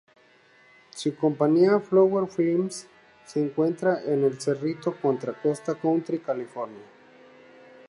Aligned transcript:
Su 0.95 1.15
compañía, 1.15 1.79
Flower 1.79 2.27
Films, 2.27 2.87
se 3.23 3.39
encuentra 3.39 4.01
en 4.03 4.23
El 4.23 4.41
Cerrito, 4.41 4.95
Contra 4.99 5.33
Costa 5.39 5.75
County, 5.75 6.17
California. 6.17 6.81